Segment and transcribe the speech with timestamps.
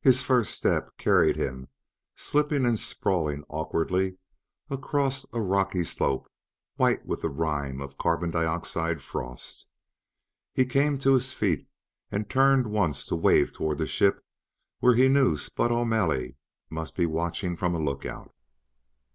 [0.00, 1.68] His first step carried him,
[2.16, 4.16] slipping and sprawling awkwardly,
[4.70, 6.26] across a rocky slope
[6.76, 9.66] white with the rime of carbon dioxide frost.
[10.54, 11.68] He came to his feet
[12.10, 14.24] and turned once to wave toward the ship
[14.78, 16.36] where he knew Spud O'Malley
[16.70, 18.34] must be watching from a lookout.